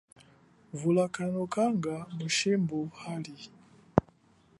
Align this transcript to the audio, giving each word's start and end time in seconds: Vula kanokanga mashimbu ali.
Vula 0.79 1.05
kanokanga 1.15 1.95
mashimbu 2.17 2.79
ali. 3.13 3.35